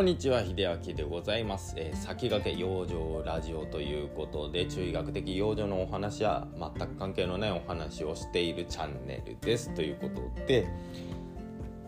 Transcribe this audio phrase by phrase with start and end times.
[0.00, 9.74] こんにちは秀明でございます、えー、先駆け養生ラジオということで中医学的養生のお話や全く関係のないお話をしているチャンネルです。
[9.74, 10.66] ということで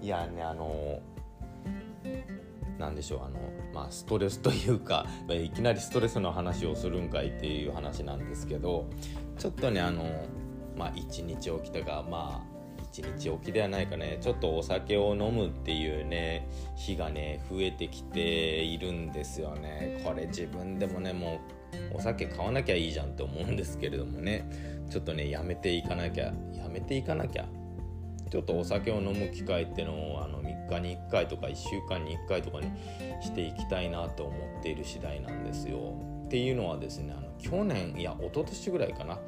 [0.02, 1.00] いやねあの
[2.78, 3.40] なんでしょうあの
[3.72, 8.90] まあストレスというか いきなりストレスの話をするんかいっていう話なんですけど
[9.38, 10.04] ちょっとねあの
[10.76, 12.61] まあ一日起きたがまあ
[12.92, 14.18] 1日おきではないかね。
[14.20, 20.02] ちょっとお酒を飲むっていうね日がね増えてきているんですよね。
[20.04, 21.40] これ自分でもねも
[21.92, 24.46] うお酒買わなきゃいいじゃんって思うんですけれどもね。
[24.90, 27.46] ちょっとねやめていかなきゃやめていかなきゃ。
[28.30, 32.66] ちょっとお酒を飲む機会ってのをあの3日に1回とか1週間に1回とかに
[33.22, 36.11] していきたいなと思っている次第なんですよ。
[36.32, 39.18] っていうのはですねあの去年いや一昨年ぐらいかな。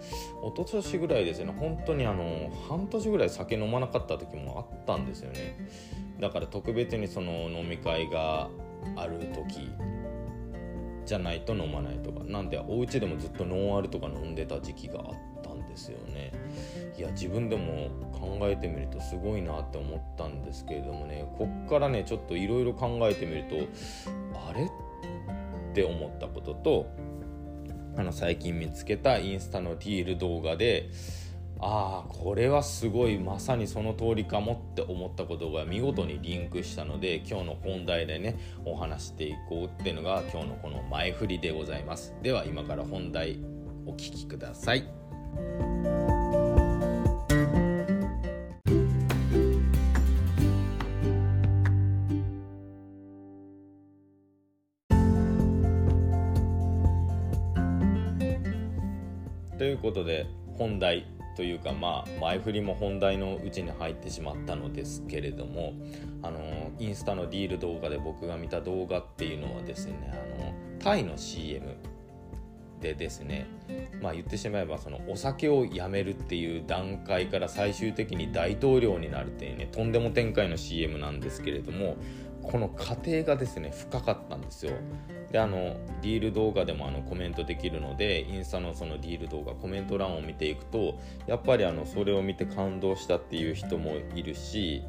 [0.42, 1.52] 一昨年ぐらいですね。
[1.54, 5.58] 本当にあの半年ぐらい酒飲まなかった時もあったんですよね。
[6.18, 8.48] だから特別にその飲み会が
[8.96, 9.70] ある時
[11.04, 12.24] じゃないと飲まないとか。
[12.24, 16.32] なんでお家でもずっとノンアルとか飲んでた時期があったんですよね。
[16.96, 21.30] いや自分でも考えてみるとすごいなって思ったんですけれどもね。
[21.36, 23.56] こっからねちょっといろいろ考えてみると
[24.48, 24.62] あれ？
[24.62, 24.72] って
[25.74, 26.86] って思ったことと
[27.96, 30.88] あの最近見つけたインスタのディール動画で
[31.60, 42.14] ああこれはすごいまさにその通りかもって思ったことが見事にリンクしたので今日の本題でねお話していこうっていうのが今日のこの前振りでございます。
[42.22, 43.40] では今から本題
[43.86, 44.84] お聴きください。
[59.84, 60.26] ことで
[60.58, 65.74] 本題というかまあ前振りも本題のうちに入ってしまったのですけれども
[66.22, 71.76] あのインスタのディール動画で僕が見た動画っていうのはですねあのタイの CM
[72.80, 73.46] でですね
[74.00, 81.96] まあ言ってしまえばそのお酒をやめるっていう段階から最終的に大統領になるっていうねとんでも展開の CM なんですけれども
[82.42, 84.72] この過程がですね深かったんですよ。
[85.34, 94.84] であのディール動画でもあのコメントできるのでインスタのそのディール動画コメント欄を見ていくとやっぱりあのそれを見て感動したっていう人もいるし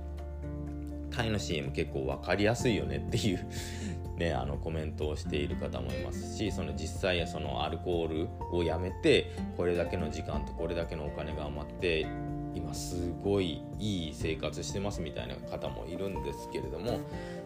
[1.09, 3.39] タイの CM 結構分かりやすいよねっていう
[4.19, 12.05] ね、あのコメントをしている方もいますしその実際そのアルコールをやめてこれだけの時間とこれだけのお金が余って
[12.53, 16.99] 今すごいいい生活してますみたいな方もいるんですけれども、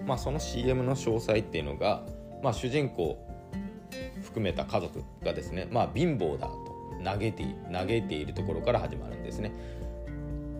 [0.06, 2.04] まあ、その CM の詳細っていうのが、
[2.42, 3.18] まあ、主人公
[4.22, 6.70] 含めた家族がですね、まあ、貧乏だと
[7.04, 9.52] 嘆いて嘆いているところから始まるんですね。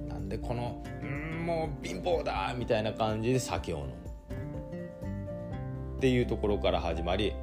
[0.08, 3.94] なんでこの「うんもう貧乏だ!」みたいな感じで酒を飲む。
[5.98, 7.34] っていうところから始まり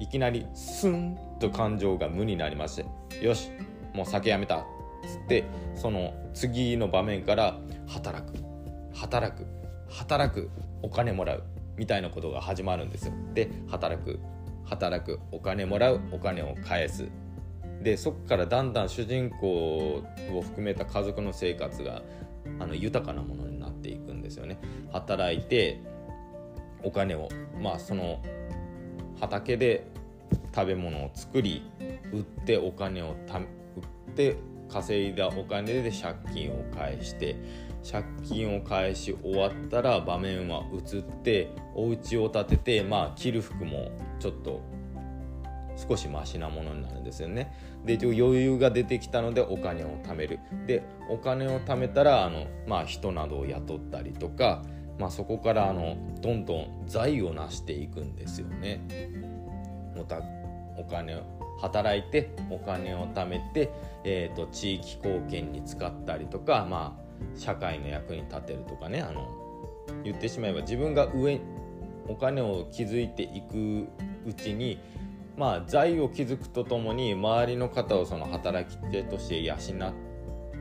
[0.00, 3.52] いきなりスンと感情が無になりましてよし
[3.94, 4.66] もう酒やめた。
[5.04, 5.44] つって
[5.74, 8.34] その次の場面から働く。
[8.94, 9.46] 働く。
[9.88, 10.50] 働く。
[10.82, 11.44] お金もらう。
[11.82, 13.12] みたいなことが始まるんですよ。
[13.34, 14.20] で働く。
[14.64, 15.18] 働く。
[15.32, 16.00] お金もらう。
[16.12, 17.08] お金を返す。
[17.82, 22.02] でそこからだんだん主人公を含めた家族の生活が
[22.60, 24.60] あの豊かなものになっていくんですよね。
[24.92, 25.80] 働いて
[26.84, 27.28] お金を
[27.60, 28.22] まあその
[29.18, 29.84] 畑で
[30.54, 31.68] 食べ物を作り
[32.12, 33.46] 売ってお金をた売っ
[34.14, 34.36] て
[34.68, 37.34] 稼いだお金で借金を返して
[37.82, 44.62] 借金を返し終わったら場面は移ってお家を建ててまあ着る服もちょっと
[45.76, 47.52] 少しマシなものになるんですよね。
[47.84, 50.38] で余裕が出てきたのでお金を貯める。
[50.66, 54.62] でお金を貯めたらあの、まあ、人などを雇ったりとか、
[54.98, 58.86] まあ、そこからあのどんどん財を成していくんですよね。
[59.96, 60.20] また
[60.76, 61.20] お金
[61.60, 63.70] 働いてお金を貯めて、
[64.04, 67.01] えーと、地域貢献に使ったりとか、まあ、
[67.36, 69.28] 社会の役に立てるとかねあの
[70.04, 71.40] 言ってしまえば自分が上
[72.08, 73.88] お金を築いていく
[74.26, 74.80] うちに
[75.36, 79.56] まあ財を築くとともに周りの方をその働き手として養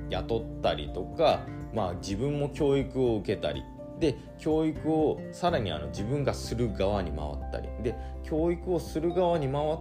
[0.10, 1.42] 雇ったりとか、
[1.74, 3.64] まあ、自分も教育を受けたり
[4.00, 9.78] で教育をさらにあの自分がする側に回ったりで教育をする側に回っ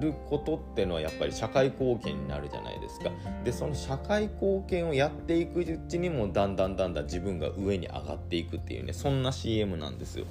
[0.00, 3.10] ることっていうのはやっぱり社会貢献になるじゃないですか。
[3.44, 10.26] でその社会貢献をやっていくうちにもだんだんだんだん自分が上に上がっていくっていうねそんな CM なんですよ。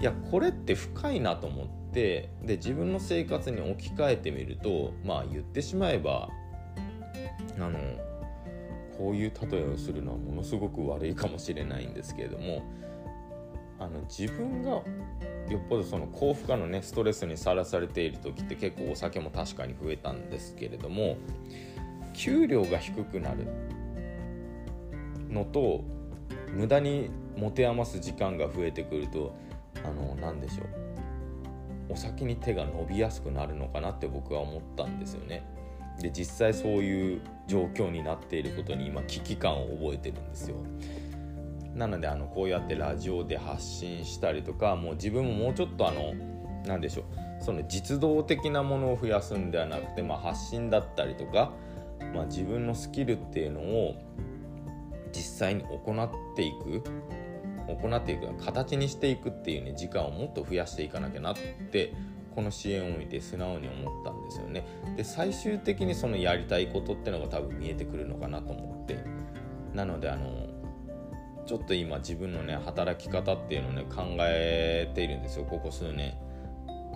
[0.00, 6.28] いやこれって深いなと思ってで自分の生活に置き換えてみるとまあ言ってしまえば
[7.58, 7.78] あの
[8.98, 12.62] こういう例えをするのはものすごく悪いかもしれないんですけれども
[13.78, 14.84] あの自分がよ
[15.58, 21.16] っぽどその高負荷のねストレスにさらされている時って結構お酒も確かに増えたんですけれども
[22.14, 23.46] 給料が低くなる
[25.30, 25.84] のと
[26.52, 29.36] 無駄に持て余す時間が増えてくると
[29.84, 35.44] あの何でしょうお酒に手が伸びやすくなるのかなって僕は思ったんですよね。
[36.00, 40.56] で実際そういう状況になっていることに今危機感を覚えてるんですよ。
[41.76, 46.14] なのであのこうやってラジオで発信したりとかもう自分ももうちょっとあの
[46.66, 51.52] 何でしょうその実動的なものを増やすんではなくて、まあ、発信だったりとか、
[52.14, 53.94] まあ、自分のスキルっていうのを
[55.12, 56.82] 実際に行っていく
[57.68, 61.36] 行っていく形にしていくっていうね時間をもっと増やしていかなきゃなっ
[61.70, 61.92] て
[62.34, 64.66] この支援を見て素直に思ったんですよね。
[64.96, 68.98] で最終的にそのやりたいことってのが多分見えてくるのかなと思って
[69.74, 70.46] なのであの
[71.46, 76.14] ちょっと今自分のね働き方っていうのをね考えているんですよここ数年。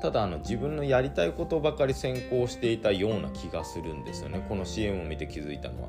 [0.02, 4.44] ただあの自分のやりたいことばかり先行していたような気がするんですよね。
[4.48, 5.88] この支援を見て気づいたのは。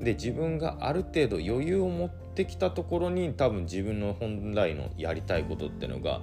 [0.00, 6.20] で自分がある程度余裕を持ってきたところに多分自分の本来のやりたいことってのが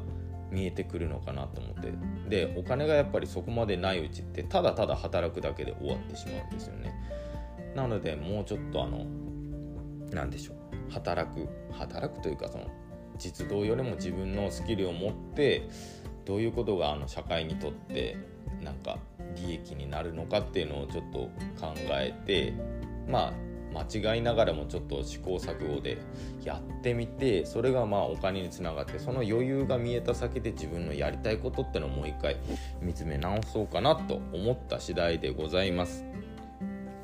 [0.50, 1.94] 見えてくるのかなと思って。
[2.30, 6.94] でお金がやっぱりそこまでないうちってただただ働くだけで終わってしまうんですよね。
[7.76, 9.06] なのでもうちょっとあの
[10.12, 10.65] 何でしょう。
[10.90, 12.66] 働く働くというかその
[13.18, 15.68] 実動よりも自分のスキルを持って
[16.26, 18.18] どういうことがあの社会にとって
[18.62, 18.98] なんか
[19.36, 21.20] 利益になるのかっていうのをちょっと
[21.60, 22.54] 考えて
[23.08, 23.34] まあ
[23.76, 25.98] 間違いながらもちょっと試行錯誤で
[26.44, 32.38] やってみてそれがまあお金につながってその余裕が見えた先で自分のやりたいことってのをもう一回
[32.82, 36.06] 見つめ直そうかなと思った次第でございます。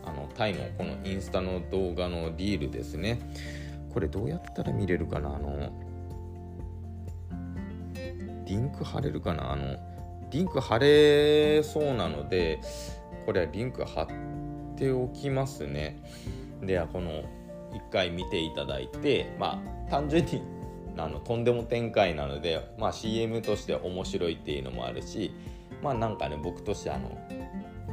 [0.04, 3.20] あのタイのこのインスタの動画のリールですね
[3.94, 5.36] これどうやったら見れるかな？
[5.36, 5.72] あの
[8.46, 9.52] リンク貼れるかな？
[9.52, 9.78] あの
[10.30, 12.60] リンク貼れそうなので
[13.26, 14.08] これはリンク貼っ
[14.78, 16.02] ておきますね。
[16.62, 20.42] ではこの1回見ていただいてまあ単純に
[20.98, 25.34] あのとんでも展開なので、まあ、CM として面白いっていうのもあるし
[25.82, 27.18] まあなんかね僕としてあの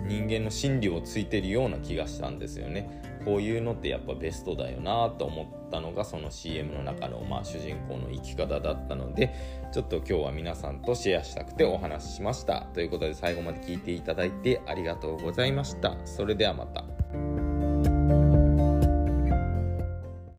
[0.07, 3.03] 人間の心理をついてるような気がしたんですよね。
[3.25, 9.35] こういうのってやっぱベストだよなと思ったのがその CM の中のまあ主人公の生き方だったので
[9.73, 12.63] ちょっと今日は皆さんとシェアしたくてお話ししました。
[12.75, 15.97] ということで最後まで聞いていただいてありがとうございました。
[16.05, 16.98] それではまた。